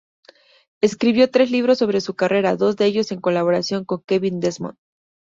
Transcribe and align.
Escribió 0.81 1.29
tres 1.29 1.51
libros 1.51 1.77
sobre 1.77 2.01
su 2.01 2.15
carrera, 2.15 2.55
dos 2.55 2.75
de 2.75 2.87
ellos 2.87 3.11
en 3.11 3.21
colaboración 3.21 3.85
con 3.85 4.01
Kevin 4.01 4.39
Desmond. 4.39 4.79